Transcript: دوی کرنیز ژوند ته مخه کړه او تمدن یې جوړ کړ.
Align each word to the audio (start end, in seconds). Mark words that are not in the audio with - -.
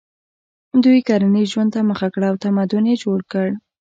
دوی 0.83 0.99
کرنیز 1.07 1.47
ژوند 1.53 1.69
ته 1.73 1.79
مخه 1.89 2.07
کړه 2.13 2.25
او 2.31 2.35
تمدن 2.43 2.83
یې 2.89 2.95
جوړ 3.03 3.19
کړ. 3.31 3.47